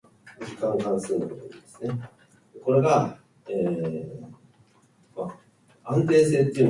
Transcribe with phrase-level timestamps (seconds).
[0.01, 0.01] 積
[6.51, 6.59] 分